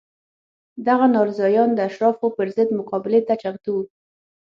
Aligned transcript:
دغه 0.87 1.05
ناراضیان 1.15 1.69
د 1.73 1.79
اشرافو 1.89 2.27
پر 2.37 2.47
ضد 2.55 2.69
مقابلې 2.79 3.21
ته 3.27 3.33
چمتو 3.41 3.69
وو 3.75 3.83